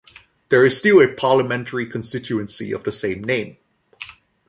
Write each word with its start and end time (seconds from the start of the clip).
There 0.49 0.65
is 0.65 0.79
still 0.79 0.99
a 0.99 1.13
parliamentary 1.13 1.85
constituency 1.85 2.71
of 2.71 2.85
the 2.85 2.91
same 2.91 3.23
name. 3.23 3.57